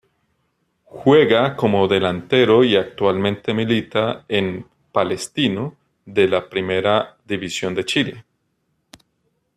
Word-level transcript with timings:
Juega 0.85 1.55
como 1.55 1.87
delantero 1.87 2.63
y 2.63 2.75
actualmente 2.75 3.53
milita 3.53 4.25
en 4.27 4.67
Palestino 4.91 5.75
de 6.07 6.27
la 6.27 6.49
Primera 6.49 7.19
División 7.23 7.75
de 7.75 7.85
Chile. 7.85 8.25